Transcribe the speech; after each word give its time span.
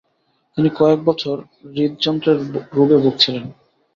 তিনি 0.53 0.69
কয়েক 0.79 0.99
বছর 1.05 1.35
হৃদযন্ত্রের 1.71 2.37
রোগে 2.73 2.97
ভুগছিলেন। 2.97 3.45